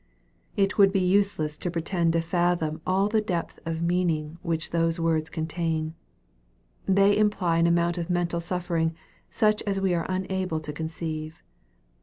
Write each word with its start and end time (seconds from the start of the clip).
It 0.57 0.79
would 0.79 0.91
be 0.91 0.99
useless 0.99 1.57
to 1.57 1.69
pretend 1.69 2.13
to 2.13 2.21
fathom 2.21 2.81
all 2.87 3.07
the 3.07 3.21
depth 3.21 3.59
of 3.67 3.83
meaning 3.83 4.39
which 4.41 4.71
these 4.71 4.99
words 4.99 5.29
contain. 5.29 5.93
They 6.87 7.15
imply 7.15 7.59
an 7.59 7.67
amount 7.67 7.99
of 7.99 8.09
mental 8.09 8.41
suffering, 8.41 8.95
such 9.29 9.61
as 9.67 9.79
we 9.79 9.93
are 9.93 10.07
unable 10.09 10.59
to 10.61 10.73
conceive. 10.73 11.43